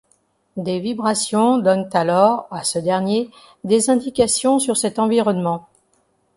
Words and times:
Des 0.57 0.79
vibrations 0.79 1.59
donnent 1.59 1.87
alors, 1.93 2.47
à 2.49 2.63
ce 2.63 2.79
dernier, 2.79 3.29
des 3.63 3.91
indications 3.91 4.57
sur 4.57 4.75
cet 4.75 4.97
environnement. 4.97 5.67